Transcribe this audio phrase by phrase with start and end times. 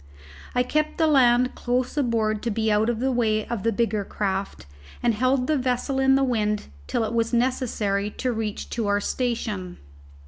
[0.55, 4.03] I kept the land close aboard to be out of the way of the bigger
[4.03, 4.65] craft,
[5.03, 8.99] and held the vessel in the wind till it was necessary to reach to our
[8.99, 9.77] station.